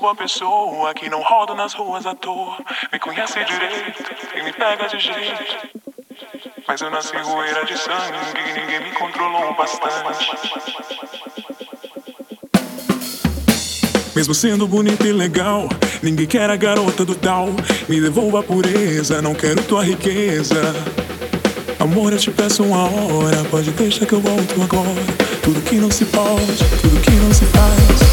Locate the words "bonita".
14.68-15.06